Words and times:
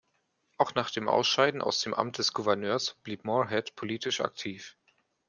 Auch 0.57 0.73
nach 0.73 0.89
dem 0.89 1.07
Ausscheiden 1.07 1.61
aus 1.61 1.81
dem 1.81 1.93
Amt 1.93 2.17
des 2.17 2.33
Gouverneurs 2.33 2.95
blieb 3.03 3.23
Morehead 3.23 3.75
politisch 3.75 4.19
aktiv. 4.21 4.75